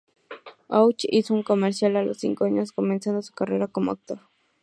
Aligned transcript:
Hutch 0.67 1.05
hizo 1.09 1.31
un 1.35 1.43
comercial 1.43 1.95
a 1.95 2.01
los 2.01 2.17
cinco 2.17 2.45
años, 2.45 2.71
comenzando 2.71 3.21
su 3.21 3.33
carrera 3.33 3.67
como 3.67 3.91
actor. 3.91 4.17